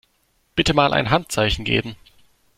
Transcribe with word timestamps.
Bitte 0.55 0.73
mal 0.73 0.93
ein 0.93 1.11
Handzeichen 1.11 1.63
geben. 1.63 1.95